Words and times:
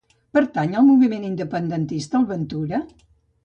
Pertany 0.37 0.73
al 0.79 0.87
moviment 0.87 1.29
independentista 1.29 2.21
el 2.25 2.29
Ventura? 2.35 2.85